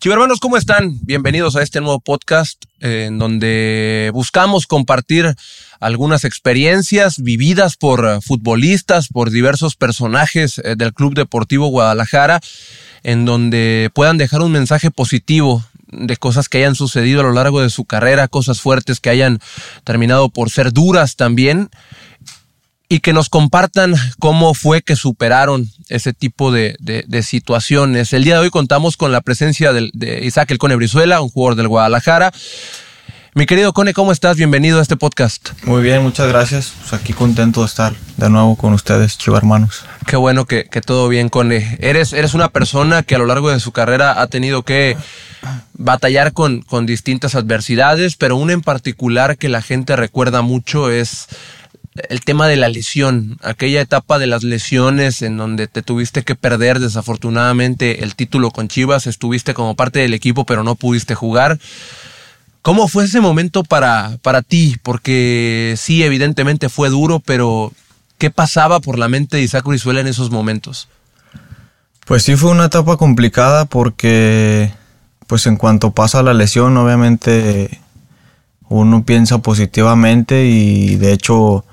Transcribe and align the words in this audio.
Chivo 0.00 0.14
hermanos, 0.14 0.40
¿cómo 0.40 0.56
están? 0.56 0.98
Bienvenidos 1.02 1.56
a 1.56 1.62
este 1.62 1.82
nuevo 1.82 2.00
podcast 2.00 2.64
eh, 2.80 3.04
en 3.08 3.18
donde 3.18 4.10
buscamos 4.14 4.66
compartir 4.66 5.34
algunas 5.78 6.24
experiencias 6.24 7.22
vividas 7.22 7.76
por 7.76 8.06
eh, 8.06 8.18
futbolistas, 8.22 9.08
por 9.08 9.28
diversos 9.28 9.76
personajes 9.76 10.56
eh, 10.64 10.74
del 10.74 10.94
Club 10.94 11.12
Deportivo 11.12 11.66
Guadalajara, 11.66 12.40
en 13.02 13.26
donde 13.26 13.90
puedan 13.92 14.16
dejar 14.16 14.40
un 14.40 14.52
mensaje 14.52 14.90
positivo 14.90 15.62
de 15.88 16.16
cosas 16.16 16.48
que 16.48 16.56
hayan 16.56 16.76
sucedido 16.76 17.20
a 17.20 17.24
lo 17.24 17.32
largo 17.32 17.60
de 17.60 17.68
su 17.68 17.84
carrera, 17.84 18.26
cosas 18.26 18.62
fuertes 18.62 19.00
que 19.00 19.10
hayan 19.10 19.38
terminado 19.84 20.30
por 20.30 20.48
ser 20.48 20.72
duras 20.72 21.16
también 21.16 21.68
y 22.92 22.98
que 22.98 23.12
nos 23.12 23.28
compartan 23.28 23.94
cómo 24.18 24.52
fue 24.52 24.82
que 24.82 24.96
superaron 24.96 25.70
ese 25.88 26.12
tipo 26.12 26.50
de, 26.50 26.76
situaciones. 27.22 28.12
El 28.12 28.24
día 28.24 28.34
de 28.34 28.40
hoy 28.40 28.50
contamos 28.50 28.96
con 28.96 29.12
la 29.12 29.20
presencia 29.20 29.72
de, 29.72 30.20
Isaac 30.24 30.50
El 30.50 30.58
Cone 30.58 30.74
Brizuela, 30.74 31.20
un 31.20 31.28
jugador 31.28 31.54
del 31.54 31.68
Guadalajara. 31.68 32.32
Mi 33.32 33.46
querido 33.46 33.72
Cone, 33.72 33.94
¿cómo 33.94 34.10
estás? 34.10 34.36
Bienvenido 34.36 34.80
a 34.80 34.82
este 34.82 34.96
podcast. 34.96 35.50
Muy 35.62 35.84
bien, 35.84 36.02
muchas 36.02 36.26
gracias. 36.28 36.72
Pues 36.80 37.00
aquí 37.00 37.12
contento 37.12 37.60
de 37.60 37.66
estar 37.66 37.94
de 38.16 38.28
nuevo 38.28 38.56
con 38.56 38.72
ustedes, 38.72 39.16
chivo 39.16 39.36
hermanos. 39.36 39.84
Qué 40.08 40.16
bueno 40.16 40.46
que, 40.46 40.64
todo 40.84 41.08
bien, 41.08 41.28
Cone. 41.28 41.78
Eres, 41.80 42.12
eres 42.12 42.34
una 42.34 42.48
persona 42.48 43.04
que 43.04 43.14
a 43.14 43.18
lo 43.18 43.26
largo 43.26 43.50
de 43.50 43.60
su 43.60 43.70
carrera 43.70 44.20
ha 44.20 44.26
tenido 44.26 44.64
que 44.64 44.96
batallar 45.74 46.32
con, 46.32 46.62
con 46.62 46.86
distintas 46.86 47.36
adversidades, 47.36 48.16
pero 48.16 48.34
una 48.34 48.52
en 48.52 48.62
particular 48.62 49.38
que 49.38 49.48
la 49.48 49.62
gente 49.62 49.94
recuerda 49.94 50.42
mucho 50.42 50.90
es 50.90 51.28
el 51.94 52.20
tema 52.20 52.46
de 52.46 52.56
la 52.56 52.68
lesión, 52.68 53.38
aquella 53.42 53.80
etapa 53.80 54.18
de 54.18 54.26
las 54.26 54.44
lesiones 54.44 55.22
en 55.22 55.36
donde 55.36 55.66
te 55.66 55.82
tuviste 55.82 56.22
que 56.22 56.36
perder 56.36 56.78
desafortunadamente 56.78 58.04
el 58.04 58.14
título 58.14 58.50
con 58.50 58.68
Chivas, 58.68 59.06
estuviste 59.06 59.54
como 59.54 59.74
parte 59.74 59.98
del 59.98 60.14
equipo 60.14 60.44
pero 60.44 60.62
no 60.62 60.76
pudiste 60.76 61.14
jugar. 61.14 61.58
¿Cómo 62.62 62.88
fue 62.88 63.04
ese 63.04 63.20
momento 63.20 63.64
para, 63.64 64.18
para 64.22 64.42
ti? 64.42 64.76
Porque 64.82 65.74
sí, 65.78 66.02
evidentemente 66.02 66.68
fue 66.68 66.90
duro, 66.90 67.18
pero 67.18 67.72
¿qué 68.18 68.30
pasaba 68.30 68.80
por 68.80 68.98
la 68.98 69.08
mente 69.08 69.38
de 69.38 69.42
Isaac 69.42 69.66
Urizuela 69.66 70.00
en 70.00 70.06
esos 70.06 70.30
momentos? 70.30 70.88
Pues 72.04 72.22
sí 72.22 72.36
fue 72.36 72.50
una 72.50 72.66
etapa 72.66 72.96
complicada 72.96 73.64
porque 73.64 74.72
pues 75.26 75.46
en 75.46 75.56
cuanto 75.56 75.92
pasa 75.92 76.22
la 76.22 76.34
lesión 76.34 76.76
obviamente 76.76 77.80
uno 78.68 79.04
piensa 79.04 79.38
positivamente 79.38 80.46
y 80.46 80.96
de 80.96 81.12
hecho 81.12 81.64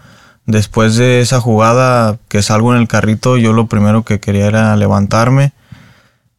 Después 0.48 0.96
de 0.96 1.20
esa 1.20 1.42
jugada 1.42 2.18
que 2.30 2.42
salgo 2.42 2.74
en 2.74 2.80
el 2.80 2.88
carrito, 2.88 3.38
yo 3.38 3.52
lo 3.52 3.68
primero 3.68 4.04
que 4.04 4.22
quería 4.22 4.48
era 4.48 4.76
levantarme 4.78 5.52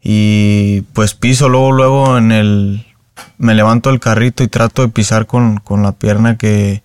y 0.03 0.81
pues 0.95 1.15
piso 1.15 1.51
luego, 1.51 1.73
luego 1.73 2.17
en 2.17 2.33
el... 2.33 2.87
Me 3.37 3.55
levanto 3.55 3.91
el 3.91 4.01
carrito 4.01 4.43
y 4.43 4.49
trato 4.49 4.81
de 4.81 4.89
pisar 4.89 5.27
con, 5.27 5.61
la 5.83 5.93
pierna 5.93 6.39
que 6.39 6.83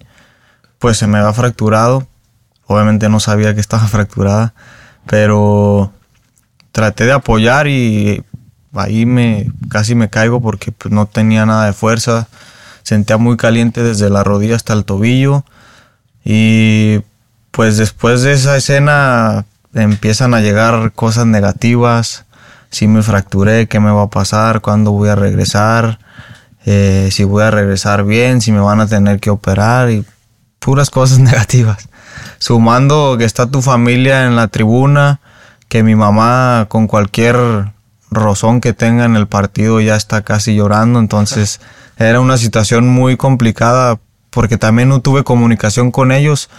pues 0.79 0.97
se 0.97 1.07
me 1.07 1.21
va 1.21 1.31
fracturado. 1.31 2.05
Obviamente 2.65 3.07
no 3.07 3.21
sabía 3.21 3.53
que 3.53 3.61
estaba 3.61 3.87
fracturada, 3.87 4.53
pero 5.07 5.93
traté 6.73 7.05
de 7.05 7.13
apoyar 7.13 7.67
y 7.69 8.21
ahí 8.73 9.05
me 9.05 9.47
casi 9.69 9.95
me 9.95 10.09
caigo 10.09 10.41
porque 10.41 10.73
pues, 10.73 10.93
no 10.93 11.05
tenía 11.05 11.45
nada 11.45 11.67
de 11.67 11.73
fuerza. 11.73 12.27
Sentía 12.81 13.17
muy 13.17 13.37
caliente 13.37 13.81
desde 13.81 14.09
la 14.09 14.25
rodilla 14.25 14.57
hasta 14.57 14.73
el 14.73 14.83
tobillo 14.83 15.45
y 16.25 16.99
pues 17.53 17.77
después 17.77 18.23
de 18.23 18.33
esa 18.33 18.57
escena 18.57 19.45
empiezan 19.75 20.33
a 20.33 20.41
llegar 20.41 20.91
cosas 20.93 21.27
negativas. 21.27 22.25
Si 22.71 22.87
me 22.87 23.03
fracturé, 23.03 23.67
¿qué 23.67 23.79
me 23.79 23.91
va 23.91 24.03
a 24.03 24.09
pasar? 24.09 24.61
¿Cuándo 24.61 24.91
voy 24.91 25.09
a 25.09 25.15
regresar? 25.15 25.99
Eh, 26.65 27.09
si 27.11 27.23
voy 27.23 27.43
a 27.43 27.51
regresar 27.51 28.05
bien, 28.05 28.41
si 28.41 28.51
me 28.51 28.59
van 28.59 28.81
a 28.81 28.87
tener 28.87 29.19
que 29.19 29.29
operar 29.29 29.91
y 29.91 30.03
puras 30.57 30.89
cosas 30.89 31.19
negativas. 31.19 31.87
Sumando 32.39 33.17
que 33.19 33.25
está 33.25 33.45
tu 33.45 33.61
familia 33.61 34.25
en 34.25 34.35
la 34.35 34.47
tribuna, 34.47 35.19
que 35.67 35.83
mi 35.83 35.95
mamá 35.95 36.65
con 36.69 36.87
cualquier 36.87 37.37
rozón 38.09 38.61
que 38.61 38.73
tenga 38.73 39.05
en 39.05 39.15
el 39.15 39.27
partido 39.27 39.79
ya 39.79 39.95
está 39.95 40.23
casi 40.23 40.55
llorando, 40.55 40.97
entonces 40.97 41.61
era 41.97 42.19
una 42.19 42.37
situación 42.37 42.89
muy 42.89 43.15
complicada 43.15 43.99
porque 44.31 44.57
también 44.57 44.89
no 44.89 45.01
tuve 45.01 45.23
comunicación 45.23 45.91
con 45.91 46.11
ellos 46.11 46.49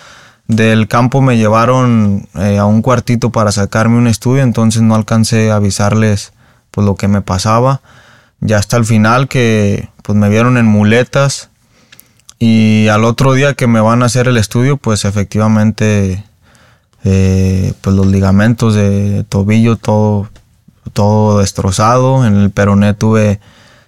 del 0.46 0.88
campo 0.88 1.22
me 1.22 1.36
llevaron 1.36 2.28
eh, 2.34 2.58
a 2.58 2.66
un 2.66 2.82
cuartito 2.82 3.30
para 3.30 3.52
sacarme 3.52 3.96
un 3.96 4.06
estudio, 4.06 4.42
entonces 4.42 4.82
no 4.82 4.94
alcancé 4.94 5.50
a 5.50 5.56
avisarles 5.56 6.32
pues 6.70 6.86
lo 6.86 6.96
que 6.96 7.08
me 7.08 7.22
pasaba. 7.22 7.80
Ya 8.40 8.58
hasta 8.58 8.76
el 8.76 8.84
final 8.84 9.28
que 9.28 9.88
pues 10.02 10.18
me 10.18 10.28
vieron 10.28 10.58
en 10.58 10.66
muletas 10.66 11.48
y 12.38 12.88
al 12.88 13.04
otro 13.04 13.32
día 13.32 13.54
que 13.54 13.66
me 13.66 13.80
van 13.80 14.02
a 14.02 14.06
hacer 14.06 14.28
el 14.28 14.36
estudio 14.36 14.76
pues 14.76 15.04
efectivamente 15.06 16.24
eh, 17.04 17.72
pues 17.80 17.96
los 17.96 18.06
ligamentos 18.06 18.74
de 18.74 19.24
tobillo 19.28 19.76
todo, 19.76 20.28
todo 20.92 21.38
destrozado. 21.38 22.26
En 22.26 22.36
el 22.36 22.50
peroné 22.50 22.92
tuve 22.92 23.40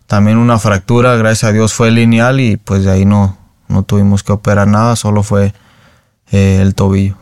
también 0.07 0.39
una 0.39 0.59
fractura, 0.59 1.17
gracias 1.17 1.51
a 1.51 1.53
Dios 1.53 1.75
fue 1.75 1.91
lineal 1.91 2.41
y 2.41 2.57
pues 2.57 2.85
de 2.85 2.93
ahí 2.93 3.05
no, 3.05 3.37
no 3.69 3.83
tuvimos 3.83 4.23
que 4.23 4.33
operar 4.33 4.69
nada, 4.69 4.97
solo 4.97 5.23
fue 5.23 5.53
eh, 6.33 6.59
el 6.61 6.75
tobillo. 6.75 7.17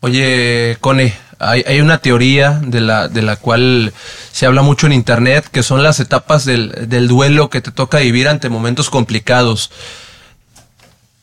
Oye, 0.00 0.76
Cone, 0.80 1.14
hay, 1.38 1.80
una 1.80 1.98
teoría 1.98 2.60
de 2.64 2.80
la, 2.80 3.08
de 3.08 3.22
la 3.22 3.36
cual 3.36 3.92
se 4.32 4.46
habla 4.46 4.62
mucho 4.62 4.86
en 4.86 4.92
internet, 4.92 5.46
que 5.50 5.62
son 5.62 5.82
las 5.82 6.00
etapas 6.00 6.44
del, 6.44 7.08
duelo 7.08 7.50
que 7.50 7.60
te 7.60 7.72
toca 7.72 7.98
vivir 7.98 8.28
ante 8.28 8.48
momentos 8.48 8.88
complicados. 8.88 9.70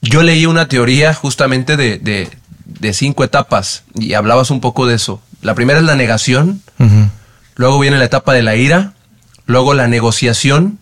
Yo 0.01 0.21
leí 0.21 0.45
una 0.45 0.67
teoría 0.67 1.13
justamente 1.13 1.77
de, 1.77 2.29
cinco 2.93 3.23
etapas 3.23 3.83
y 3.95 4.13
hablabas 4.13 4.51
un 4.51 4.61
poco 4.61 4.85
de 4.85 4.95
eso. 4.95 5.21
La 5.41 5.55
primera 5.55 5.79
es 5.79 5.85
la 5.85 5.95
negación, 5.95 6.61
luego 7.55 7.79
viene 7.79 7.97
la 7.97 8.05
etapa 8.05 8.33
de 8.33 8.43
la 8.43 8.55
ira, 8.55 8.93
luego 9.45 9.73
la 9.73 9.87
negociación, 9.87 10.79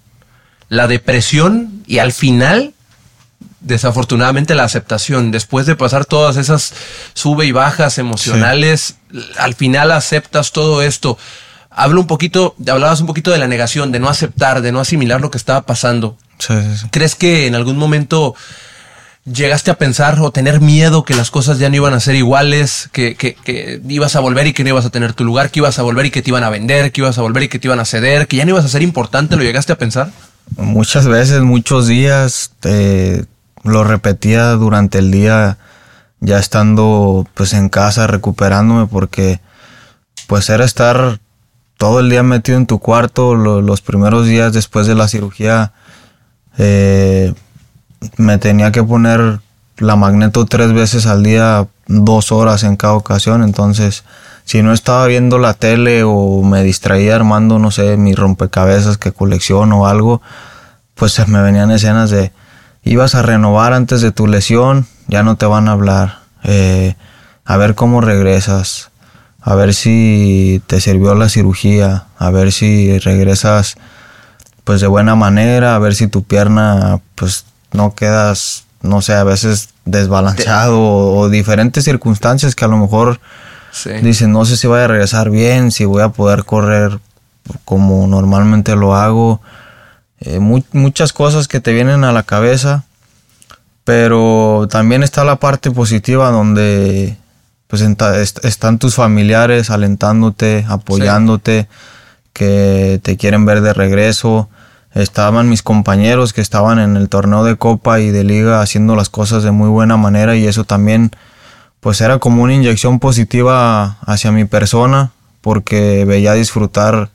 la 0.68 0.88
depresión 0.88 1.84
y 1.88 2.00
al 2.00 2.12
final 2.12 2.74
desafortunadamente 3.62 4.56
la 4.56 4.64
aceptación, 4.64 5.32
después 5.32 5.66
de 5.66 5.76
pasar 5.76 6.06
todas 6.06 6.38
esas 6.38 6.74
sube 7.14 7.46
y 7.46 7.52
bajas 7.52 7.98
emocionales, 7.98 8.96
al 9.38 9.54
final 9.56 9.92
aceptas 9.92 10.52
todo 10.52 10.82
esto. 10.82 11.18
Hablo 11.70 12.02
un 12.02 12.08
poquito, 12.08 12.56
hablabas 12.68 13.00
un 13.00 13.08
poquito 13.08 13.32
de 13.32 13.38
la 13.38 13.48
negación, 13.48 13.92
de 13.92 14.00
no 14.00 14.10
aceptar, 14.10 14.62
de 14.62 14.72
no 14.72 14.82
asimilar 14.82 15.22
lo 15.22 15.32
que 15.32 15.38
estaba 15.38 15.62
pasando. 15.62 16.18
¿Crees 16.90 17.16
que 17.16 17.48
en 17.48 17.56
algún 17.56 17.78
momento 17.78 18.36
llegaste 19.26 19.70
a 19.70 19.78
pensar 19.78 20.20
o 20.20 20.32
tener 20.32 20.60
miedo 20.60 21.04
que 21.04 21.14
las 21.14 21.30
cosas 21.30 21.60
ya 21.60 21.70
no 21.70 21.76
iban 21.76 21.94
a 21.94 22.00
ser 22.00 22.16
iguales, 22.16 22.90
que, 22.92 23.16
que, 23.16 23.36
que, 23.36 23.80
ibas 23.88 24.16
a 24.16 24.20
volver 24.20 24.48
y 24.48 24.54
que 24.54 24.64
no 24.64 24.70
ibas 24.70 24.86
a 24.86 24.90
tener 24.90 25.14
tu 25.14 25.24
lugar, 25.24 25.52
que 25.52 25.60
ibas 25.60 25.78
a 25.78 25.84
volver 25.84 26.08
y 26.08 26.12
que 26.12 26.24
te 26.24 26.32
iban 26.32 26.44
a 26.44 26.50
vender, 26.50 26.92
que 26.92 27.02
ibas 27.02 27.18
a 27.20 27.22
volver 27.22 27.44
y 27.44 27.48
que 27.48 27.60
te 27.60 27.68
iban 27.68 27.80
a 27.80 27.86
ceder, 27.86 28.28
que 28.28 28.38
ya 28.38 28.46
no 28.46 28.52
ibas 28.52 28.66
a 28.66 28.70
ser 28.70 28.82
importante? 28.82 29.36
¿Lo 29.36 29.44
llegaste 29.44 29.72
a 29.72 29.78
pensar? 29.78 30.12
Muchas 30.58 31.08
veces, 31.08 31.42
muchos 31.42 31.88
días. 31.88 32.52
Eh, 32.64 33.24
lo 33.64 33.84
repetía 33.84 34.52
durante 34.52 35.00
el 35.00 35.12
día 35.12 35.58
ya 36.20 36.38
estando 36.38 37.28
pues 37.34 37.54
en 37.54 37.70
casa 37.70 38.08
recuperándome 38.08 38.88
porque 38.88 39.40
pues 40.28 40.50
era 40.50 40.66
estar 40.66 41.20
todo 41.78 42.00
el 42.00 42.10
día 42.10 42.24
metido 42.24 42.58
en 42.58 42.68
tu 42.68 42.80
cuarto 42.80 43.36
los 43.36 43.82
primeros 43.82 44.28
días 44.28 44.54
después 44.54 44.88
de 44.88 44.96
la 44.96 45.08
cirugía 45.08 45.74
eh, 46.58 47.34
me 48.18 48.38
tenía 48.38 48.72
que 48.72 48.84
poner 48.84 49.40
la 49.78 49.96
magneto 49.96 50.46
tres 50.46 50.74
veces 50.74 51.08
al 51.08 51.24
día 51.24 51.68
dos 51.88 52.32
horas 52.32 52.64
en 52.64 52.78
cada 52.78 52.94
ocasión. 52.94 53.44
Entonces 53.44 54.04
si 54.46 54.62
no 54.62 54.74
estaba 54.74 55.06
viendo 55.08 55.38
la 55.38 55.54
tele 55.54 56.04
o 56.04 56.42
me 56.44 56.64
distraía 56.64 57.16
armando 57.16 57.60
no 57.60 57.72
sé 57.72 57.98
mi 57.98 58.14
rompecabezas 58.14 58.98
que 58.98 59.12
colecciono 59.12 59.81
o 59.81 59.86
algo 59.86 60.22
pues 60.96 61.14
se 61.14 61.25
me 61.25 61.42
venían 61.42 61.72
escenas 61.72 62.10
de 62.10 62.31
ibas 62.83 63.16
a 63.16 63.22
renovar 63.22 63.74
antes 63.74 64.01
de 64.01 64.12
tu 64.12 64.28
lesión, 64.28 64.88
ya 65.07 65.24
no 65.24 65.36
te 65.36 65.45
van 65.45 65.68
a 65.68 65.72
hablar. 65.72 66.19
Eh, 66.44 66.95
a 67.45 67.57
ver 67.57 67.75
cómo 67.75 68.01
regresas, 68.01 68.92
a 69.42 69.56
ver 69.56 69.74
si 69.74 70.62
te 70.68 70.80
sirvió 70.80 71.16
la 71.16 71.30
cirugía, 71.30 72.06
a 72.18 72.30
ver 72.30 72.51
si 72.51 72.98
regresas 73.00 73.75
pues 74.63 74.81
de 74.81 74.88
buena 74.88 75.16
manera, 75.16 75.75
a 75.75 75.80
ver 75.80 75.95
si 75.95 76.07
tu 76.07 76.24
pierna 76.24 77.01
pues 77.16 77.45
no 77.72 77.95
quedas, 77.95 78.66
no 78.81 79.01
sé, 79.01 79.13
a 79.13 79.24
veces 79.24 79.69
desbalanceado 79.86 80.80
o, 80.80 81.30
diferentes 81.30 81.83
circunstancias 81.83 82.56
que 82.56 82.66
a 82.66 82.68
lo 82.68 82.78
mejor 82.78 83.19
dicen 84.01 84.31
no 84.31 84.45
sé 84.45 84.57
si 84.57 84.68
voy 84.68 84.81
a 84.81 84.88
regresar 84.88 85.30
bien, 85.30 85.72
si 85.72 85.86
voy 85.86 86.04
a 86.04 86.10
poder 86.10 86.45
correr 86.45 87.00
como 87.66 88.07
normalmente 88.07 88.75
lo 88.75 88.95
hago. 88.95 89.42
Eh, 90.21 90.39
muchas 90.39 91.13
cosas 91.13 91.47
que 91.47 91.59
te 91.59 91.73
vienen 91.73 92.03
a 92.03 92.13
la 92.13 92.23
cabeza, 92.23 92.83
pero 93.83 94.68
también 94.69 95.01
está 95.01 95.23
la 95.23 95.38
parte 95.38 95.71
positiva 95.71 96.29
donde 96.29 97.18
pues 97.68 97.81
están 98.44 98.77
tus 98.77 98.95
familiares 98.95 99.69
alentándote, 99.69 100.65
apoyándote, 100.68 101.68
que 102.33 103.00
te 103.01 103.18
quieren 103.18 103.45
ver 103.45 103.62
de 103.62 103.73
regreso. 103.73 104.50
Estaban 104.94 105.50
mis 105.50 105.63
compañeros 105.63 106.33
que 106.33 106.41
estaban 106.41 106.79
en 106.79 106.97
el 106.97 107.07
torneo 107.07 107.44
de 107.44 107.56
copa 107.56 108.01
y 108.01 108.12
de 108.12 108.23
liga 108.23 108.62
haciendo 108.62 108.95
las 108.95 109.09
cosas 109.09 109.44
de 109.44 109.51
muy 109.51 109.69
buena 109.69 109.95
manera 109.95 110.35
y 110.35 110.45
eso 110.45 110.65
también 110.65 111.12
pues 111.79 112.01
era 112.01 112.19
como 112.19 112.44
una 112.44 112.53
inyección 112.53 113.00
positiva 113.00 113.97
hacia 114.06 114.31
mi 114.31 114.45
persona 114.45 115.12
porque 115.39 116.06
veía 116.06 116.33
disfrutar 116.33 117.09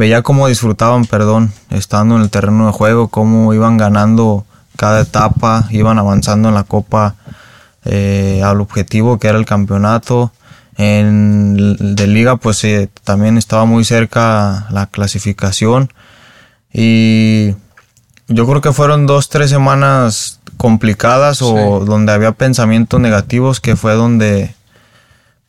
veía 0.00 0.22
cómo 0.22 0.48
disfrutaban, 0.48 1.04
perdón, 1.04 1.52
estando 1.68 2.16
en 2.16 2.22
el 2.22 2.30
terreno 2.30 2.66
de 2.66 2.72
juego, 2.72 3.08
cómo 3.08 3.52
iban 3.52 3.76
ganando 3.76 4.46
cada 4.76 5.02
etapa, 5.02 5.66
iban 5.70 5.98
avanzando 5.98 6.48
en 6.48 6.54
la 6.54 6.64
copa 6.64 7.16
eh, 7.84 8.40
al 8.42 8.62
objetivo 8.62 9.18
que 9.18 9.28
era 9.28 9.38
el 9.38 9.44
campeonato. 9.44 10.32
En 10.78 11.76
de 11.94 12.06
liga 12.06 12.36
pues 12.36 12.64
eh, 12.64 12.88
también 13.04 13.36
estaba 13.36 13.66
muy 13.66 13.84
cerca 13.84 14.66
la 14.70 14.86
clasificación 14.86 15.92
y 16.72 17.50
yo 18.28 18.46
creo 18.46 18.62
que 18.62 18.72
fueron 18.72 19.06
dos, 19.06 19.28
tres 19.28 19.50
semanas 19.50 20.40
complicadas 20.56 21.42
o 21.42 21.84
donde 21.84 22.12
había 22.12 22.32
pensamientos 22.32 22.98
negativos 23.00 23.60
que 23.60 23.76
fue 23.76 23.92
donde 23.92 24.54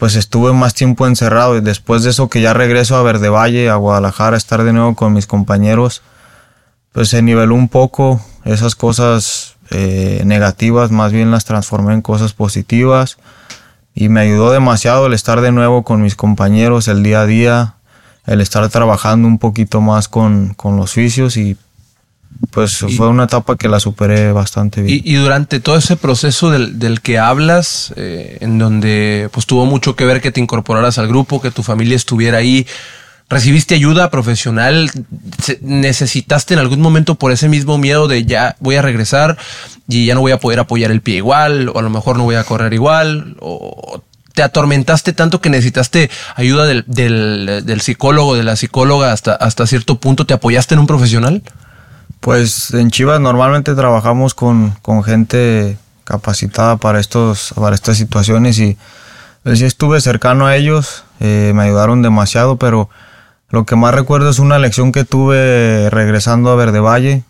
pues 0.01 0.15
estuve 0.15 0.51
más 0.51 0.73
tiempo 0.73 1.05
encerrado 1.05 1.55
y 1.55 1.61
después 1.61 2.01
de 2.01 2.09
eso 2.09 2.27
que 2.27 2.41
ya 2.41 2.55
regreso 2.55 2.95
a 2.95 3.03
Verde 3.03 3.29
Valle, 3.29 3.69
a 3.69 3.75
Guadalajara, 3.75 4.35
a 4.35 4.37
estar 4.39 4.63
de 4.63 4.73
nuevo 4.73 4.95
con 4.95 5.13
mis 5.13 5.27
compañeros, 5.27 6.01
pues 6.91 7.09
se 7.09 7.21
niveló 7.21 7.53
un 7.53 7.69
poco 7.69 8.19
esas 8.43 8.73
cosas 8.73 9.57
eh, 9.69 10.23
negativas, 10.25 10.89
más 10.89 11.11
bien 11.11 11.29
las 11.29 11.45
transformé 11.45 11.93
en 11.93 12.01
cosas 12.01 12.33
positivas 12.33 13.19
y 13.93 14.09
me 14.09 14.21
ayudó 14.21 14.51
demasiado 14.51 15.05
el 15.05 15.13
estar 15.13 15.39
de 15.39 15.51
nuevo 15.51 15.83
con 15.83 16.01
mis 16.01 16.15
compañeros 16.15 16.87
el 16.87 17.03
día 17.03 17.21
a 17.21 17.25
día, 17.27 17.75
el 18.25 18.41
estar 18.41 18.67
trabajando 18.69 19.27
un 19.27 19.37
poquito 19.37 19.81
más 19.81 20.07
con, 20.07 20.55
con 20.55 20.77
los 20.77 20.93
oficios 20.93 21.37
y 21.37 21.57
pues 22.51 22.77
fue 22.77 23.07
una 23.07 23.23
etapa 23.23 23.55
que 23.55 23.69
la 23.69 23.79
superé 23.79 24.31
bastante 24.33 24.81
bien. 24.81 25.01
Y, 25.03 25.15
durante 25.15 25.59
todo 25.59 25.77
ese 25.77 25.95
proceso 25.95 26.51
del, 26.51 27.01
que 27.01 27.17
hablas, 27.17 27.93
eh, 27.95 28.39
en 28.41 28.57
donde 28.57 29.29
pues 29.31 29.45
tuvo 29.45 29.65
mucho 29.65 29.95
que 29.95 30.05
ver 30.05 30.21
que 30.21 30.31
te 30.31 30.41
incorporaras 30.41 30.97
al 30.97 31.07
grupo, 31.07 31.41
que 31.41 31.51
tu 31.51 31.63
familia 31.63 31.95
estuviera 31.95 32.39
ahí, 32.39 32.67
¿recibiste 33.29 33.75
ayuda 33.75 34.09
profesional? 34.09 34.91
¿Necesitaste 35.61 36.53
en 36.53 36.59
algún 36.59 36.81
momento 36.81 37.15
por 37.15 37.31
ese 37.31 37.47
mismo 37.47 37.77
miedo 37.77 38.09
de 38.09 38.25
ya 38.25 38.57
voy 38.59 38.75
a 38.75 38.81
regresar 38.81 39.37
y 39.87 40.05
ya 40.05 40.15
no 40.15 40.21
voy 40.21 40.33
a 40.33 40.39
poder 40.39 40.59
apoyar 40.59 40.91
el 40.91 41.01
pie 41.01 41.17
igual, 41.17 41.69
o 41.69 41.79
a 41.79 41.81
lo 41.81 41.89
mejor 41.89 42.17
no 42.17 42.23
voy 42.23 42.35
a 42.35 42.43
correr 42.43 42.73
igual, 42.73 43.37
o 43.39 44.03
te 44.33 44.43
atormentaste 44.43 45.13
tanto 45.13 45.39
que 45.39 45.49
necesitaste 45.49 46.09
ayuda 46.35 46.65
del, 46.65 46.83
del, 46.87 47.63
del 47.65 47.81
psicólogo, 47.81 48.35
de 48.35 48.43
la 48.43 48.57
psicóloga 48.57 49.13
hasta, 49.13 49.35
hasta 49.35 49.65
cierto 49.67 49.99
punto? 49.99 50.25
¿Te 50.25 50.33
apoyaste 50.33 50.73
en 50.73 50.79
un 50.79 50.87
profesional? 50.87 51.43
Pues 52.21 52.71
en 52.75 52.91
Chivas 52.91 53.19
normalmente 53.19 53.73
trabajamos 53.73 54.35
con, 54.35 54.75
gente 55.03 55.77
capacitada 56.03 56.77
para, 56.77 56.99
estos, 56.99 57.51
para 57.55 57.73
estas 57.73 57.97
situaciones 57.97 58.59
y 58.59 58.77
pues, 59.41 59.59
estuve 59.61 59.99
cercano 60.01 60.45
a 60.45 60.55
ellos, 60.55 61.03
eh, 61.19 61.51
me 61.55 61.63
ayudaron 61.63 62.03
demasiado, 62.03 62.57
pero 62.57 62.89
lo 63.49 63.65
que 63.65 63.75
más 63.75 63.95
recuerdo 63.95 64.29
es 64.29 64.37
una 64.37 64.59
lección 64.59 64.91
que 64.91 65.03
tuve 65.03 65.89
regresando 65.89 66.51
a 66.51 66.55
Verde 66.55 66.79
Valle, 66.79 67.23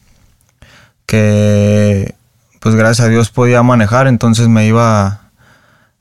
que 1.05 2.13
pues 2.59 2.75
gracias 2.75 3.07
a 3.07 3.09
Dios 3.09 3.29
podía 3.29 3.63
manejar, 3.63 4.07
entonces 4.07 4.49
me 4.49 4.67
iba 4.67 5.21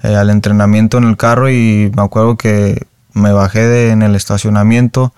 eh, 0.02 0.16
al 0.16 0.30
entrenamiento 0.30 0.98
en 0.98 1.04
el 1.04 1.16
carro 1.16 1.48
y 1.48 1.92
me 1.94 2.02
acuerdo 2.02 2.36
que 2.36 2.88
me 3.12 3.30
bajé 3.30 3.90
en 3.90 4.02
el 4.02 4.16
estacionamiento 4.16 5.14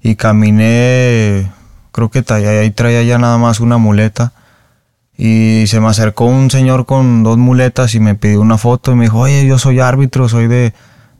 y 0.00 0.16
caminé 0.16 1.52
creo 1.92 2.10
que 2.10 2.24
ahí 2.32 2.70
traía 2.70 3.02
ya 3.02 3.18
nada 3.18 3.38
más 3.38 3.60
una 3.60 3.78
muleta. 3.78 4.32
Y 5.16 5.64
se 5.66 5.78
me 5.78 5.88
acercó 5.88 6.24
un 6.24 6.50
señor 6.50 6.86
con 6.86 7.22
dos 7.22 7.38
muletas 7.38 7.94
y 7.94 8.00
me 8.00 8.14
pidió 8.14 8.40
una 8.40 8.58
foto 8.58 8.92
y 8.92 8.96
me 8.96 9.04
dijo, 9.04 9.20
oye, 9.20 9.46
yo 9.46 9.58
soy 9.58 9.78
árbitro, 9.78 10.28
soy 10.28 10.48
de, 10.48 10.72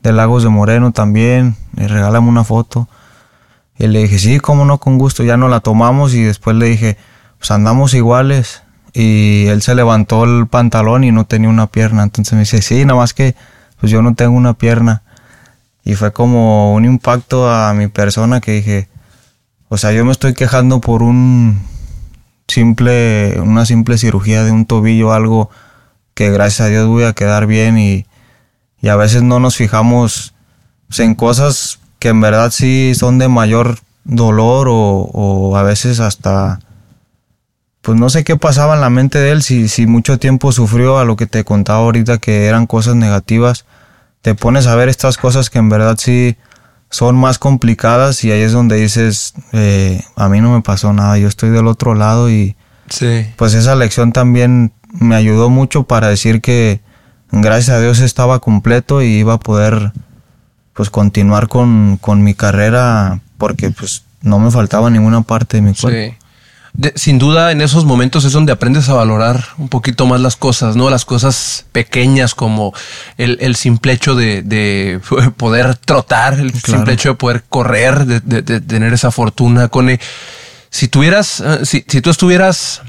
de 0.03 0.13
Lagos 0.13 0.43
de 0.43 0.49
Moreno 0.49 0.93
también, 0.93 1.57
y 1.77 1.87
regálame 1.87 2.29
una 2.29 2.43
foto. 2.43 2.89
Y 3.79 3.87
le 3.87 4.01
dije, 4.01 4.19
sí, 4.19 4.41
cómo 4.41 4.65
no, 4.65 4.79
con 4.79 4.99
gusto, 4.99 5.23
ya 5.23 5.37
no 5.37 5.49
la 5.49 5.61
tomamos 5.61 6.15
y 6.15 6.23
después 6.23 6.57
le 6.57 6.67
dije, 6.67 6.97
pues 7.39 7.51
andamos 7.51 7.95
iguales. 7.95 8.63
Y 8.93 9.47
él 9.47 9.63
se 9.63 9.75
levantó 9.75 10.25
el 10.25 10.47
pantalón 10.47 11.05
y 11.05 11.13
no 11.13 11.25
tenía 11.25 11.49
una 11.49 11.67
pierna, 11.67 12.03
entonces 12.03 12.35
me 12.35 12.41
dice, 12.41 12.61
sí, 12.61 12.85
nada 12.85 12.99
más 12.99 13.15
que 13.15 13.35
pues 13.81 13.91
yo 13.91 14.03
no 14.03 14.15
tengo 14.15 14.37
una 14.37 14.55
pierna. 14.55 15.03
Y 15.85 15.95
fue 15.95 16.13
como 16.13 16.75
un 16.75 16.85
impacto 16.85 17.51
a 17.51 17.75
mi 17.75 17.89
persona 17.89 18.41
que 18.41 18.53
dije, 18.53 18.89
o 19.73 19.79
sea, 19.79 19.91
yo 19.93 20.05
me 20.05 20.13
estoy 20.13 20.35
quejando 20.35 20.83
por 20.83 21.03
un 21.03 21.63
simple, 22.47 23.41
una 23.41 23.65
simple 23.65 23.97
cirugía 23.97 24.45
de 24.45 24.53
un 24.53 24.67
tobillo, 24.67 25.15
algo 25.15 25.49
que 26.13 26.31
gracias 26.31 26.61
a 26.61 26.69
Dios 26.69 26.87
voy 26.89 27.05
a 27.05 27.15
quedar 27.15 27.47
bien 27.47 27.79
y, 27.79 28.05
a 28.87 28.97
veces 28.97 29.23
no 29.23 29.41
nos 29.41 29.57
fijamos 29.57 30.35
en 30.99 31.15
cosas 31.15 31.79
que 32.01 32.09
en 32.09 32.21
verdad 32.21 32.51
sí 32.51 32.93
son 32.95 33.17
de 33.17 33.29
mayor 33.29 33.79
dolor 34.05 34.67
o, 34.69 35.57
a 35.57 35.63
veces 35.63 36.01
hasta 36.01 36.61
pues 37.81 37.99
no 37.99 38.11
sé 38.11 38.25
qué 38.25 38.37
pasaba 38.37 38.75
en 38.75 38.83
la 38.83 38.91
mente 38.91 39.21
de 39.21 39.31
él, 39.31 39.43
si, 39.43 39.69
si 39.69 39.87
mucho 39.87 40.19
tiempo 40.19 40.53
sufrió 40.53 40.99
a 40.99 41.07
lo 41.07 41.17
que 41.17 41.27
te 41.27 41.45
contaba 41.45 41.79
ahorita 41.79 42.19
que 42.19 42.45
eran 42.45 42.67
cosas 42.67 42.95
negativas, 42.95 43.65
te 44.21 44.35
pones 44.35 44.67
a 44.67 44.75
ver 44.75 44.91
estas 44.91 45.17
cosas 45.17 45.49
que 45.49 45.61
en 45.61 45.71
verdad 45.71 45.97
sí 45.99 46.37
son 46.93 47.17
más 47.17 47.39
complicadas 47.39 48.23
y 48.23 48.31
ahí 48.31 48.43
es 48.43 48.53
donde 48.53 48.77
dices, 48.77 49.33
eh, 49.53 50.05
a 50.15 50.29
mí 50.29 50.43
no 50.43 50.53
me 50.53 50.61
pasó 50.61 50.93
nada, 50.93 51.17
yo 51.17 51.27
estoy 51.27 51.49
del 51.49 51.67
otro 51.67 51.95
lado 51.95 52.31
y 52.31 52.55
sí. 52.91 53.27
pues 53.37 53.55
esa 53.55 53.75
lección 53.75 54.13
también 54.13 54.73
me 54.93 55.17
ayudó 55.17 55.49
mucho 55.49 55.85
para 55.85 56.09
decir 56.09 56.43
que 56.43 56.81
gracias 57.31 57.71
a 57.77 57.81
Dios 57.81 58.01
estaba 58.01 58.41
completo 58.41 59.01
y 59.01 59.07
iba 59.07 59.33
a 59.33 59.41
poder 59.41 59.93
pues 60.75 60.91
continuar 60.91 61.49
con, 61.49 61.97
con 61.97 62.23
mi 62.23 62.35
carrera 62.35 63.21
porque 63.39 63.71
pues 63.71 64.05
no 64.21 64.39
me 64.39 64.51
faltaba 64.51 64.91
ninguna 64.91 65.23
parte 65.23 65.57
de 65.57 65.63
mi 65.63 65.75
cuerpo 65.75 66.22
sin 66.95 67.19
duda 67.19 67.53
en 67.53 67.61
esos 67.61 67.85
momentos 67.85 68.25
es 68.25 68.33
donde 68.33 68.53
aprendes 68.53 68.89
a 68.89 68.95
valorar 68.95 69.45
un 69.59 69.69
poquito 69.69 70.07
más 70.07 70.21
las 70.21 70.37
cosas, 70.37 70.75
¿no? 70.75 70.89
Las 70.89 71.05
cosas 71.05 71.67
pequeñas 71.73 72.35
como 72.35 72.73
el, 73.19 73.57
simple 73.57 73.93
hecho 73.93 74.15
de, 74.15 75.01
poder 75.37 75.77
trotar, 75.77 76.35
el 76.35 76.53
simple 76.55 76.95
hecho 76.95 77.11
de 77.11 77.15
poder 77.17 77.45
correr, 77.49 78.07
de, 78.07 78.61
tener 78.61 78.93
esa 78.95 79.11
fortuna. 79.11 79.69
Con, 79.69 79.91
si 80.71 80.89
tuvieras, 80.89 81.41
eh, 81.41 81.67
si, 81.67 81.85
si 81.87 82.01
tú 82.01 82.11
estuvieras 82.11 82.81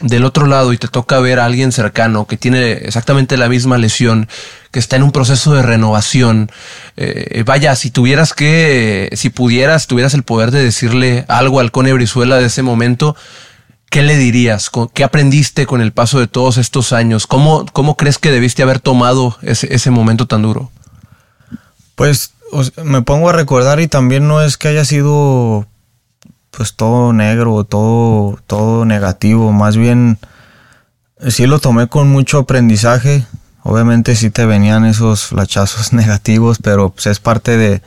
del 0.00 0.24
otro 0.24 0.46
lado 0.46 0.72
y 0.72 0.78
te 0.78 0.88
toca 0.88 1.18
ver 1.20 1.38
a 1.40 1.44
alguien 1.44 1.72
cercano 1.72 2.26
que 2.26 2.36
tiene 2.36 2.72
exactamente 2.72 3.36
la 3.36 3.48
misma 3.48 3.78
lesión, 3.78 4.28
que 4.70 4.78
está 4.78 4.96
en 4.96 5.02
un 5.02 5.12
proceso 5.12 5.54
de 5.54 5.62
renovación, 5.62 6.50
eh, 6.96 7.42
vaya, 7.46 7.74
si 7.76 7.90
tuvieras 7.90 8.32
que, 8.34 9.10
si 9.12 9.30
pudieras, 9.30 9.86
tuvieras 9.86 10.14
el 10.14 10.22
poder 10.22 10.50
de 10.50 10.64
decirle 10.64 11.24
algo 11.28 11.60
al 11.60 11.70
Cone 11.70 11.92
Brizuela 11.92 12.36
de 12.36 12.46
ese 12.46 12.62
momento, 12.62 13.16
¿qué 13.90 14.02
le 14.02 14.16
dirías? 14.16 14.70
¿Qué 14.92 15.04
aprendiste 15.04 15.66
con 15.66 15.80
el 15.80 15.92
paso 15.92 16.18
de 16.18 16.26
todos 16.26 16.56
estos 16.56 16.92
años? 16.92 17.26
¿Cómo, 17.26 17.66
cómo 17.72 17.96
crees 17.96 18.18
que 18.18 18.32
debiste 18.32 18.62
haber 18.62 18.80
tomado 18.80 19.38
ese, 19.42 19.72
ese 19.72 19.90
momento 19.90 20.26
tan 20.26 20.42
duro? 20.42 20.70
Pues 21.94 22.32
me 22.82 23.02
pongo 23.02 23.30
a 23.30 23.32
recordar 23.32 23.80
y 23.80 23.88
también 23.88 24.28
no 24.28 24.42
es 24.42 24.56
que 24.56 24.68
haya 24.68 24.84
sido 24.84 25.66
pues 26.56 26.74
todo 26.74 27.12
negro, 27.12 27.64
todo, 27.64 28.38
todo 28.46 28.84
negativo, 28.84 29.52
más 29.52 29.76
bien 29.76 30.18
sí 31.28 31.46
lo 31.46 31.58
tomé 31.58 31.88
con 31.88 32.08
mucho 32.08 32.38
aprendizaje. 32.38 33.26
Obviamente 33.62 34.14
sí 34.14 34.30
te 34.30 34.44
venían 34.44 34.84
esos 34.84 35.26
flachazos 35.26 35.92
negativos, 35.92 36.58
pero 36.62 36.90
pues 36.90 37.06
es 37.06 37.20
parte 37.20 37.56
de, 37.56 37.82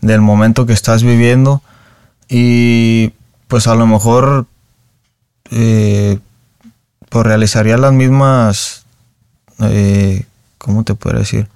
del 0.00 0.20
momento 0.20 0.66
que 0.66 0.72
estás 0.72 1.02
viviendo. 1.02 1.62
Y 2.28 3.12
pues 3.48 3.66
a 3.66 3.74
lo 3.74 3.86
mejor 3.86 4.46
eh, 5.50 6.18
pues 7.08 7.26
realizaría 7.26 7.78
las 7.78 7.92
mismas, 7.92 8.84
eh, 9.60 10.26
¿cómo 10.58 10.84
te 10.84 10.94
puedo 10.94 11.18
decir? 11.18 11.48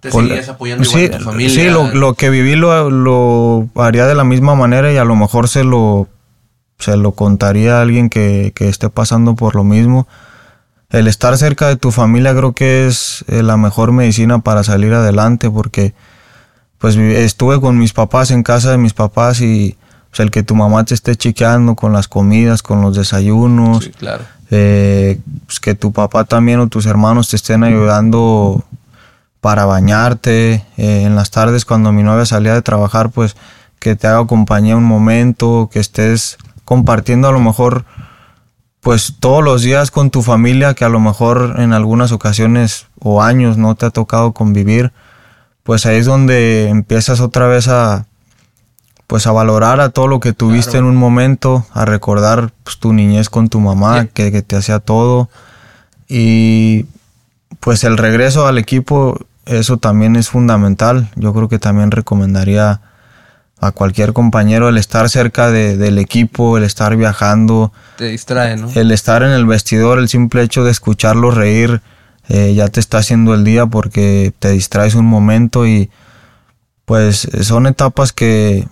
¿Te 0.00 0.10
seguirías 0.10 0.48
apoyando 0.48 0.84
sí, 0.84 0.98
igual 0.98 1.14
a 1.14 1.18
tu 1.18 1.24
familia? 1.24 1.50
Sí, 1.50 1.94
lo, 1.94 2.14
que 2.14 2.30
viví 2.30 2.54
lo, 2.54 2.90
lo, 2.90 3.68
haría 3.74 4.06
de 4.06 4.14
la 4.14 4.24
misma 4.24 4.54
manera 4.54 4.92
y 4.92 4.96
a 4.96 5.04
lo 5.04 5.16
mejor 5.16 5.48
se 5.48 5.64
lo, 5.64 6.08
se 6.78 6.96
lo 6.96 7.12
contaría 7.12 7.78
a 7.78 7.82
alguien 7.82 8.08
que, 8.08 8.52
que 8.54 8.68
esté 8.68 8.88
pasando 8.88 9.34
por 9.34 9.56
lo 9.56 9.64
mismo. 9.64 10.06
El 10.90 11.06
estar 11.06 11.36
cerca 11.36 11.68
de 11.68 11.76
tu 11.76 11.90
familia 11.90 12.34
creo 12.34 12.52
que 12.52 12.86
es 12.86 13.24
eh, 13.28 13.42
la 13.42 13.56
mejor 13.56 13.92
medicina 13.92 14.38
para 14.38 14.62
salir 14.64 14.94
adelante 14.94 15.50
porque 15.50 15.92
pues 16.78 16.96
estuve 16.96 17.60
con 17.60 17.76
mis 17.76 17.92
papás 17.92 18.30
en 18.30 18.42
casa 18.42 18.70
de 18.70 18.78
mis 18.78 18.94
papás 18.94 19.40
y 19.40 19.76
pues, 20.10 20.20
el 20.20 20.30
que 20.30 20.42
tu 20.42 20.54
mamá 20.54 20.84
te 20.84 20.94
esté 20.94 21.16
chequeando 21.16 21.74
con 21.74 21.92
las 21.92 22.08
comidas, 22.08 22.62
con 22.62 22.80
los 22.80 22.96
desayunos, 22.96 23.84
sí, 23.84 23.90
claro. 23.90 24.24
eh, 24.50 25.20
pues 25.44 25.60
que 25.60 25.74
tu 25.74 25.92
papá 25.92 26.24
también 26.24 26.60
o 26.60 26.68
tus 26.68 26.86
hermanos 26.86 27.28
te 27.28 27.36
estén 27.36 27.64
ayudando 27.64 28.64
para 29.40 29.64
bañarte. 29.64 30.64
Eh, 30.76 31.02
en 31.04 31.14
las 31.14 31.30
tardes 31.30 31.64
cuando 31.64 31.92
mi 31.92 32.02
novia 32.02 32.26
salía 32.26 32.54
de 32.54 32.62
trabajar, 32.62 33.10
pues 33.10 33.36
que 33.78 33.96
te 33.96 34.06
haga 34.06 34.26
compañía 34.26 34.76
un 34.76 34.84
momento, 34.84 35.70
que 35.72 35.78
estés 35.78 36.38
compartiendo 36.64 37.28
a 37.28 37.32
lo 37.32 37.40
mejor 37.40 37.84
pues 38.80 39.14
todos 39.18 39.42
los 39.42 39.62
días 39.62 39.90
con 39.90 40.10
tu 40.10 40.22
familia 40.22 40.74
que 40.74 40.84
a 40.84 40.88
lo 40.88 41.00
mejor 41.00 41.56
en 41.58 41.72
algunas 41.72 42.12
ocasiones 42.12 42.86
o 43.00 43.22
años 43.22 43.56
no 43.56 43.74
te 43.74 43.86
ha 43.86 43.90
tocado 43.90 44.32
convivir, 44.32 44.92
pues 45.62 45.84
ahí 45.86 45.96
es 45.96 46.06
donde 46.06 46.68
empiezas 46.68 47.20
otra 47.20 47.46
vez 47.46 47.68
a 47.68 48.06
pues 49.06 49.26
a 49.26 49.32
valorar 49.32 49.80
a 49.80 49.88
todo 49.88 50.06
lo 50.06 50.20
que 50.20 50.34
tuviste 50.34 50.76
en 50.76 50.84
un 50.84 50.96
momento, 50.96 51.66
a 51.72 51.86
recordar 51.86 52.52
pues, 52.62 52.78
tu 52.78 52.92
niñez 52.92 53.30
con 53.30 53.48
tu 53.48 53.58
mamá, 53.58 54.06
que, 54.12 54.30
que 54.30 54.42
te 54.42 54.54
hacía 54.54 54.80
todo. 54.80 55.30
Y 56.08 56.84
pues 57.60 57.84
el 57.84 57.96
regreso 57.96 58.46
al 58.46 58.58
equipo, 58.58 59.18
eso 59.46 59.76
también 59.76 60.16
es 60.16 60.28
fundamental. 60.28 61.10
Yo 61.16 61.32
creo 61.34 61.48
que 61.48 61.58
también 61.58 61.90
recomendaría 61.90 62.80
a 63.60 63.72
cualquier 63.72 64.12
compañero 64.12 64.68
el 64.68 64.78
estar 64.78 65.08
cerca 65.08 65.50
del 65.50 65.98
equipo, 65.98 66.56
el 66.56 66.64
estar 66.64 66.96
viajando. 66.96 67.72
Te 67.96 68.06
distrae, 68.06 68.56
¿no? 68.56 68.70
El 68.74 68.90
estar 68.92 69.22
en 69.22 69.30
el 69.30 69.46
vestidor, 69.46 69.98
el 69.98 70.08
simple 70.08 70.42
hecho 70.42 70.64
de 70.64 70.70
escucharlo 70.70 71.30
reír, 71.30 71.80
eh, 72.28 72.54
ya 72.54 72.68
te 72.68 72.78
está 72.78 72.98
haciendo 72.98 73.34
el 73.34 73.42
día 73.42 73.66
porque 73.66 74.32
te 74.38 74.50
distraes 74.50 74.94
un 74.94 75.06
momento 75.06 75.66
y 75.66 75.90
pues 76.84 77.28
son 77.42 77.66
etapas 77.66 78.12
que 78.12 78.66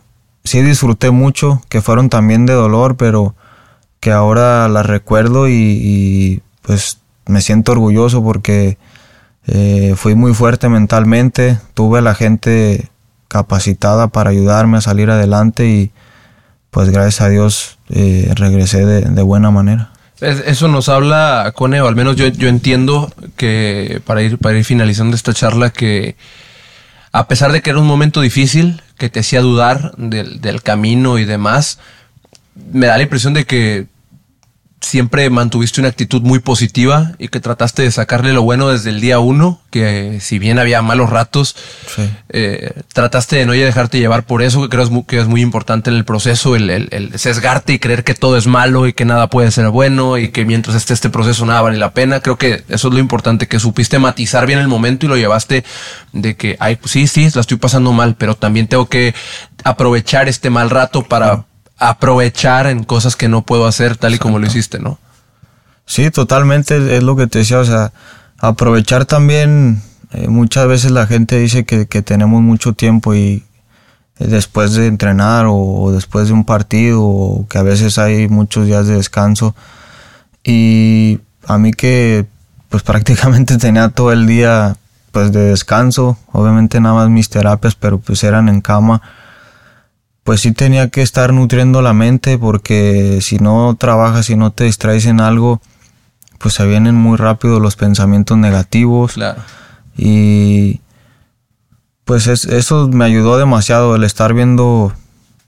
sí 0.44 0.62
disfruté 0.62 1.10
mucho, 1.10 1.62
que 1.68 1.82
fueron 1.82 2.08
también 2.08 2.46
de 2.46 2.52
dolor, 2.52 2.96
pero 2.96 3.34
que 4.00 4.12
ahora 4.12 4.68
las 4.68 4.86
recuerdo 4.86 5.48
y, 5.48 6.42
pues 6.62 6.98
me 7.26 7.40
siento 7.40 7.72
orgulloso 7.72 8.22
porque 8.22 8.78
eh, 9.46 9.94
fui 9.96 10.14
muy 10.14 10.34
fuerte 10.34 10.68
mentalmente, 10.68 11.58
tuve 11.74 11.98
a 11.98 12.02
la 12.02 12.14
gente 12.14 12.88
capacitada 13.28 14.08
para 14.08 14.30
ayudarme 14.30 14.78
a 14.78 14.80
salir 14.80 15.10
adelante 15.10 15.66
y 15.68 15.90
pues 16.70 16.90
gracias 16.90 17.20
a 17.20 17.28
Dios 17.28 17.78
eh, 17.88 18.32
regresé 18.34 18.84
de, 18.84 19.22
buena 19.22 19.50
manera. 19.50 19.90
Eso 20.20 20.68
nos 20.68 20.88
habla, 20.88 21.52
Cone, 21.54 21.80
o 21.80 21.88
al 21.88 21.96
menos 21.96 22.16
yo, 22.16 22.26
yo 22.28 22.48
entiendo 22.48 23.12
que 23.36 24.00
para 24.06 24.22
ir, 24.22 24.38
para 24.38 24.56
ir 24.56 24.64
finalizando 24.64 25.14
esta 25.14 25.34
charla, 25.34 25.70
que 25.70 26.16
a 27.12 27.28
pesar 27.28 27.52
de 27.52 27.60
que 27.60 27.70
era 27.70 27.78
un 27.78 27.86
momento 27.86 28.20
difícil, 28.20 28.82
que 28.98 29.10
te 29.10 29.20
hacía 29.20 29.42
dudar 29.42 29.94
del, 29.96 30.40
del 30.40 30.62
camino 30.62 31.18
y 31.18 31.24
demás, 31.24 31.78
me 32.72 32.86
da 32.86 32.96
la 32.96 33.02
impresión 33.02 33.34
de 33.34 33.44
que 33.44 33.86
siempre 34.80 35.28
mantuviste 35.30 35.80
una 35.80 35.88
actitud 35.88 36.22
muy 36.22 36.38
positiva 36.38 37.12
y 37.18 37.28
que 37.28 37.40
trataste 37.40 37.82
de 37.82 37.90
sacarle 37.90 38.32
lo 38.32 38.42
bueno 38.42 38.68
desde 38.68 38.90
el 38.90 39.00
día 39.00 39.18
uno, 39.18 39.60
que 39.70 40.18
si 40.20 40.38
bien 40.38 40.58
había 40.58 40.82
malos 40.82 41.10
ratos, 41.10 41.56
eh, 42.28 42.82
trataste 42.92 43.36
de 43.36 43.46
no 43.46 43.52
dejarte 43.52 43.98
llevar 43.98 44.24
por 44.24 44.42
eso, 44.42 44.62
que 44.62 44.68
creo 44.68 44.84
es 44.84 44.90
muy, 44.90 45.04
que 45.04 45.18
es 45.18 45.26
muy 45.26 45.40
importante 45.40 45.90
en 45.90 45.96
el 45.96 46.04
proceso, 46.04 46.56
el, 46.56 46.70
el, 46.70 47.18
sesgarte 47.18 47.72
y 47.72 47.78
creer 47.78 48.04
que 48.04 48.14
todo 48.14 48.36
es 48.36 48.46
malo 48.46 48.86
y 48.86 48.92
que 48.92 49.04
nada 49.04 49.28
puede 49.28 49.50
ser 49.50 49.68
bueno 49.70 50.18
y 50.18 50.28
que 50.28 50.44
mientras 50.44 50.76
esté 50.76 50.94
este 50.94 51.10
proceso 51.10 51.46
nada 51.46 51.62
vale 51.62 51.78
la 51.78 51.92
pena. 51.92 52.20
Creo 52.20 52.36
que 52.36 52.64
eso 52.68 52.88
es 52.88 52.94
lo 52.94 53.00
importante, 53.00 53.48
que 53.48 53.58
supiste 53.58 53.98
matizar 53.98 54.46
bien 54.46 54.58
el 54.58 54.68
momento 54.68 55.06
y 55.06 55.08
lo 55.08 55.16
llevaste 55.16 55.64
de 56.12 56.36
que, 56.36 56.56
ay, 56.60 56.76
pues 56.76 56.92
sí, 56.92 57.06
sí, 57.06 57.28
la 57.34 57.40
estoy 57.40 57.56
pasando 57.56 57.92
mal, 57.92 58.14
pero 58.16 58.34
también 58.34 58.68
tengo 58.68 58.86
que 58.86 59.14
aprovechar 59.64 60.28
este 60.28 60.50
mal 60.50 60.70
rato 60.70 61.02
para 61.02 61.46
aprovechar 61.78 62.66
en 62.66 62.84
cosas 62.84 63.16
que 63.16 63.28
no 63.28 63.42
puedo 63.42 63.66
hacer 63.66 63.96
tal 63.96 64.14
y 64.14 64.18
como 64.18 64.38
lo 64.38 64.46
hiciste, 64.46 64.78
¿no? 64.78 64.98
Sí, 65.84 66.10
totalmente 66.10 66.96
es 66.96 67.02
lo 67.02 67.16
que 67.16 67.26
te 67.26 67.40
decía, 67.40 67.60
o 67.60 67.64
sea, 67.64 67.92
aprovechar 68.38 69.04
también, 69.04 69.82
eh, 70.12 70.28
muchas 70.28 70.66
veces 70.66 70.90
la 70.90 71.06
gente 71.06 71.38
dice 71.38 71.64
que, 71.64 71.86
tenemos 72.02 72.42
mucho 72.42 72.72
tiempo 72.72 73.14
y 73.14 73.44
después 74.18 74.72
de 74.72 74.86
entrenar 74.86 75.46
o, 75.48 75.92
después 75.92 76.28
de 76.28 76.34
un 76.34 76.44
partido 76.44 77.02
o 77.02 77.46
que 77.48 77.58
a 77.58 77.62
veces 77.62 77.98
hay 77.98 78.28
muchos 78.28 78.66
días 78.66 78.86
de 78.86 78.96
descanso. 78.96 79.54
Y 80.42 81.20
a 81.46 81.58
mí 81.58 81.72
que 81.72 82.26
pues 82.68 82.82
prácticamente 82.82 83.58
tenía 83.58 83.90
todo 83.90 84.12
el 84.12 84.26
día 84.26 84.76
pues 85.12 85.32
de 85.32 85.50
descanso, 85.50 86.18
obviamente 86.32 86.80
nada 86.80 86.96
más 86.96 87.10
mis 87.10 87.30
terapias, 87.30 87.74
pero 87.74 87.98
pues 87.98 88.22
eran 88.24 88.48
en 88.48 88.60
cama 88.60 89.02
pues 90.26 90.40
sí 90.40 90.50
tenía 90.50 90.90
que 90.90 91.02
estar 91.02 91.32
nutriendo 91.32 91.82
la 91.82 91.92
mente 91.92 92.36
porque 92.36 93.20
si 93.22 93.38
no 93.38 93.76
trabajas 93.78 94.28
y 94.28 94.34
no 94.34 94.50
te 94.50 94.64
distraes 94.64 95.06
en 95.06 95.20
algo, 95.20 95.60
pues 96.38 96.54
se 96.54 96.66
vienen 96.66 96.96
muy 96.96 97.16
rápido 97.16 97.60
los 97.60 97.76
pensamientos 97.76 98.36
negativos. 98.36 99.12
Claro. 99.12 99.40
Y 99.96 100.80
pues 102.04 102.26
eso 102.26 102.88
me 102.88 103.04
ayudó 103.04 103.38
demasiado 103.38 103.94
el 103.94 104.02
estar 104.02 104.34
viendo, 104.34 104.92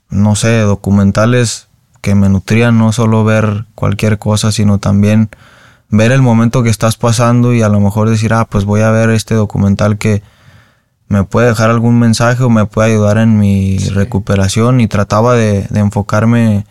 no 0.09 0.37
sé, 0.37 0.59
documentales 0.61 1.67
que 1.99 2.15
me 2.15 2.29
nutrían, 2.29 2.77
no 2.77 2.93
solo 2.93 3.25
ver 3.25 3.65
cualquier 3.75 4.17
cosa, 4.17 4.53
sino 4.53 4.77
también 4.77 5.29
ver 5.89 6.13
el 6.13 6.21
momento 6.21 6.63
que 6.63 6.69
estás 6.69 6.95
pasando 6.95 7.53
y 7.53 7.63
a 7.63 7.69
lo 7.69 7.81
mejor 7.81 8.09
decir, 8.09 8.33
ah, 8.33 8.45
pues 8.49 8.63
voy 8.63 8.79
a 8.79 8.91
ver 8.91 9.09
este 9.09 9.35
documental 9.35 9.97
que, 9.97 10.23
me 11.09 11.23
puede 11.23 11.47
dejar 11.47 11.71
algún 11.71 11.99
mensaje 11.99 12.43
o 12.43 12.49
me 12.49 12.67
puede 12.67 12.91
ayudar 12.91 13.17
en 13.17 13.39
mi 13.39 13.79
recuperación 13.79 14.79
y 14.79 14.87
trataba 14.87 15.35
de, 15.35 15.67
enfocarme 15.73 16.65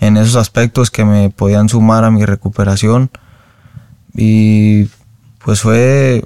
en 0.00 0.16
esos 0.16 0.36
aspectos 0.36 0.90
que 0.90 1.04
me 1.04 1.28
podían 1.28 1.68
sumar 1.68 2.02
a 2.04 2.10
mi 2.10 2.24
recuperación. 2.24 3.10
Y 4.14 4.86
pues 5.44 5.60
fue 5.60 6.24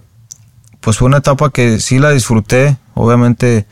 pues 0.81 0.99
fue 0.99 1.07
una 1.07 1.19
etapa 1.19 1.51
que 1.51 1.81
sí 1.81 1.99
la 1.99 2.11
disfruté. 2.11 2.77
Obviamente 2.95 3.67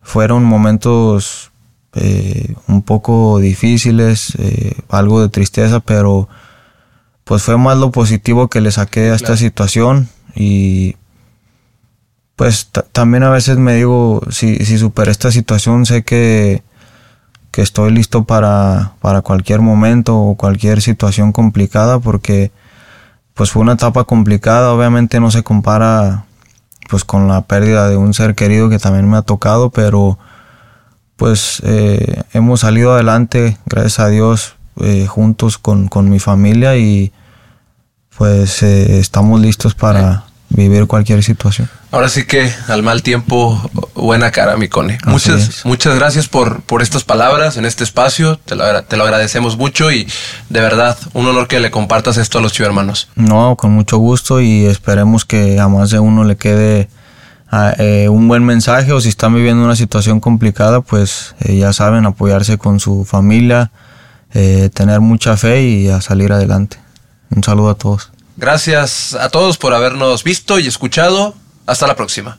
fueron 0.00 0.44
momentos 0.44 1.50
eh, 1.94 2.54
un 2.66 2.80
poco 2.80 3.38
difíciles 3.38 4.34
eh, 4.38 4.74
algo 4.88 5.20
de 5.20 5.28
tristeza 5.28 5.80
pero 5.80 6.28
pues 7.24 7.42
fue 7.42 7.58
más 7.58 7.76
lo 7.76 7.90
positivo 7.90 8.48
que 8.48 8.62
le 8.62 8.72
saqué 8.72 9.10
a 9.10 9.14
esta 9.14 9.36
situación. 9.36 10.08
Y 10.34 10.96
pues 12.38 12.70
también 12.92 13.24
a 13.24 13.30
veces 13.30 13.58
me 13.58 13.74
digo, 13.74 14.22
si, 14.30 14.64
si 14.64 14.78
superé 14.78 15.10
esta 15.10 15.32
situación, 15.32 15.86
sé 15.86 16.04
que, 16.04 16.62
que 17.50 17.62
estoy 17.62 17.90
listo 17.90 18.22
para, 18.22 18.92
para, 19.00 19.22
cualquier 19.22 19.60
momento 19.60 20.16
o 20.16 20.36
cualquier 20.36 20.80
situación 20.80 21.32
complicada, 21.32 21.98
porque 21.98 22.52
pues 23.34 23.50
fue 23.50 23.62
una 23.62 23.72
etapa 23.72 24.04
complicada, 24.04 24.72
obviamente 24.72 25.18
no 25.18 25.32
se 25.32 25.42
compara 25.42 26.26
pues 26.88 27.04
con 27.04 27.26
la 27.26 27.40
pérdida 27.40 27.88
de 27.88 27.96
un 27.96 28.14
ser 28.14 28.36
querido 28.36 28.70
que 28.70 28.78
también 28.78 29.10
me 29.10 29.16
ha 29.16 29.22
tocado, 29.22 29.70
pero 29.70 30.16
pues 31.16 31.60
eh, 31.64 32.22
hemos 32.34 32.60
salido 32.60 32.94
adelante, 32.94 33.58
gracias 33.66 33.98
a 33.98 34.10
Dios, 34.10 34.54
eh, 34.80 35.08
juntos 35.08 35.58
con, 35.58 35.88
con, 35.88 36.08
mi 36.08 36.20
familia 36.20 36.76
y 36.76 37.10
pues 38.16 38.62
eh, 38.62 39.00
estamos 39.00 39.40
listos 39.40 39.74
para 39.74 40.28
vivir 40.50 40.86
cualquier 40.86 41.22
situación. 41.22 41.68
Ahora 41.90 42.08
sí 42.08 42.24
que 42.24 42.52
al 42.68 42.82
mal 42.82 43.02
tiempo, 43.02 43.60
buena 43.94 44.30
cara, 44.30 44.56
mi 44.56 44.68
Cone. 44.68 44.98
Muchas, 45.06 45.64
muchas 45.64 45.94
gracias 45.94 46.28
por, 46.28 46.62
por 46.62 46.82
estas 46.82 47.04
palabras 47.04 47.56
en 47.56 47.64
este 47.64 47.84
espacio. 47.84 48.38
Te 48.38 48.56
lo, 48.56 48.82
te 48.84 48.96
lo 48.96 49.04
agradecemos 49.04 49.56
mucho 49.56 49.90
y 49.90 50.06
de 50.48 50.60
verdad, 50.60 50.98
un 51.14 51.26
honor 51.26 51.48
que 51.48 51.60
le 51.60 51.70
compartas 51.70 52.16
esto 52.16 52.38
a 52.38 52.42
los 52.42 52.58
hermanos. 52.60 53.08
No, 53.14 53.56
con 53.56 53.72
mucho 53.72 53.98
gusto 53.98 54.40
y 54.40 54.66
esperemos 54.66 55.24
que 55.24 55.60
a 55.60 55.68
más 55.68 55.90
de 55.90 55.98
uno 55.98 56.24
le 56.24 56.36
quede 56.36 56.88
ah, 57.50 57.74
eh, 57.78 58.08
un 58.08 58.28
buen 58.28 58.44
mensaje 58.44 58.92
o 58.92 59.00
si 59.00 59.08
están 59.08 59.34
viviendo 59.34 59.64
una 59.64 59.76
situación 59.76 60.20
complicada, 60.20 60.80
pues 60.80 61.34
eh, 61.40 61.56
ya 61.56 61.72
saben, 61.72 62.04
apoyarse 62.04 62.58
con 62.58 62.80
su 62.80 63.04
familia, 63.04 63.70
eh, 64.34 64.70
tener 64.74 65.00
mucha 65.00 65.36
fe 65.36 65.62
y 65.62 65.88
a 65.88 66.00
salir 66.00 66.32
adelante. 66.32 66.78
Un 67.30 67.42
saludo 67.44 67.70
a 67.70 67.74
todos. 67.74 68.10
Gracias 68.38 69.14
a 69.14 69.30
todos 69.30 69.58
por 69.58 69.74
habernos 69.74 70.22
visto 70.22 70.60
y 70.60 70.68
escuchado. 70.68 71.34
Hasta 71.66 71.88
la 71.88 71.96
próxima. 71.96 72.38